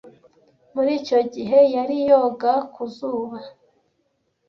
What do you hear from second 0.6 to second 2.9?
Muri icyo gihe, yari yoga ku